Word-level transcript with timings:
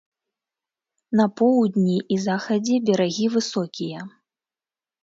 На 1.21 1.25
поўдні 1.41 1.97
і 2.17 2.19
захадзе 2.25 2.75
берагі 2.89 3.25
высокія. 3.39 3.99